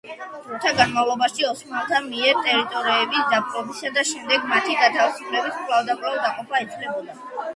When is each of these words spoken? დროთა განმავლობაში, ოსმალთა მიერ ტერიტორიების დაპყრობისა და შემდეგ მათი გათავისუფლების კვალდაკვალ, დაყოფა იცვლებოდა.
დროთა 0.43 0.69
განმავლობაში, 0.77 1.43
ოსმალთა 1.49 1.99
მიერ 2.05 2.39
ტერიტორიების 2.47 3.29
დაპყრობისა 3.33 3.91
და 3.99 4.03
შემდეგ 4.13 4.47
მათი 4.53 4.77
გათავისუფლების 4.79 5.59
კვალდაკვალ, 5.67 6.17
დაყოფა 6.25 6.63
იცვლებოდა. 6.65 7.21